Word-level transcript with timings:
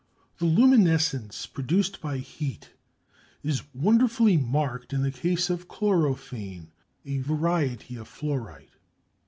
The 0.39 0.45
luminescence 0.45 1.45
produced 1.45 2.01
by 2.01 2.17
heat 2.17 2.71
is 3.43 3.61
wonderfully 3.71 4.35
marked 4.35 4.93
in 4.93 5.03
the 5.03 5.11
case 5.11 5.47
of 5.51 5.67
chlorophane, 5.67 6.71
a 7.05 7.19
variety 7.19 7.97
of 7.97 8.07
fluorite. 8.07 8.77